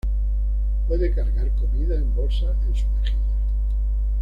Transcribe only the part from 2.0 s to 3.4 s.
bolsas en sus mejillas.